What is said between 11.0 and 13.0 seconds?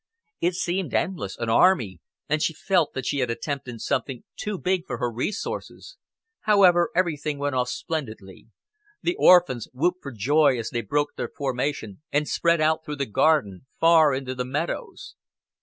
their formation and spread out, through